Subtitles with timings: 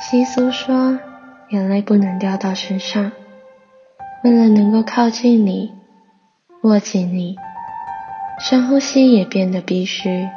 [0.00, 0.96] 西苏说，
[1.48, 3.10] 眼泪不能掉到身上。
[4.22, 5.74] 为了能够靠近你，
[6.62, 7.36] 握紧你，
[8.38, 10.28] 深呼吸也变得必须，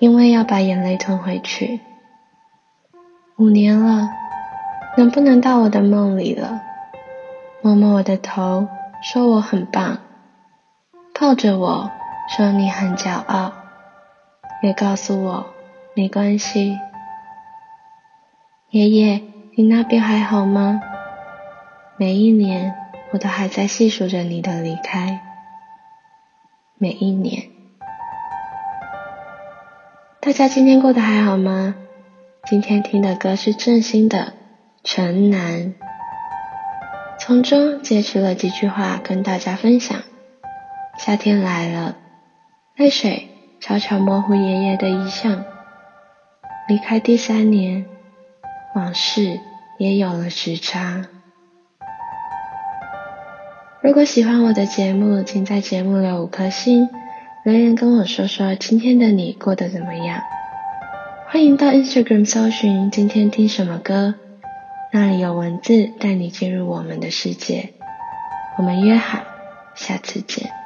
[0.00, 1.80] 因为要把眼泪吞回去。
[3.36, 4.08] 五年了，
[4.96, 6.62] 能不能到我的梦里了？
[7.62, 8.66] 摸摸我的头，
[9.02, 9.98] 说我很棒，
[11.18, 11.92] 抱着我
[12.36, 13.52] 说你很骄傲，
[14.64, 15.46] 也告诉我
[15.94, 16.76] 没关系。
[18.72, 19.20] 爷爷，
[19.54, 20.80] 你那边还好吗？
[21.98, 22.74] 每一年，
[23.12, 25.20] 我都还在细数着你的离开。
[26.78, 27.50] 每一年，
[30.22, 31.74] 大家今天过得还好吗？
[32.46, 34.18] 今天听的歌是郑兴的
[34.82, 35.74] 《城南》，
[37.20, 40.00] 从中截取了几句话跟大家分享。
[40.96, 41.96] 夏天来了，
[42.76, 43.28] 泪水
[43.60, 45.44] 悄悄模糊爷爷的遗像。
[46.66, 47.84] 离开第三年。
[48.74, 49.40] 往事
[49.78, 51.06] 也有了时差。
[53.82, 56.88] 如果喜欢我的节目，请在节目留五颗星，
[57.44, 60.22] 留言跟我说说今天的你过得怎么样。
[61.28, 64.14] 欢迎到 Instagram 搜寻今天听什么歌，
[64.92, 67.72] 那里有文字带你进入我们的世界。
[68.56, 69.18] 我们约好，
[69.74, 70.61] 下次见。